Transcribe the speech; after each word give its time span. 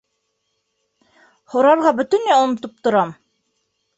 —Һорарға 1.55 1.93
бөтөнләй 1.99 2.37
онотоп 2.45 2.75
торам. 2.87 3.13